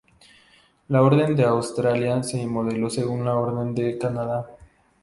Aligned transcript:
La 0.87 1.03
Orden 1.03 1.35
de 1.35 1.43
Australia 1.45 2.23
se 2.23 2.43
modeló 2.47 2.89
según 2.89 3.23
la 3.23 3.35
Orden 3.35 3.75
de 3.75 3.99
Canadá. 3.99 4.49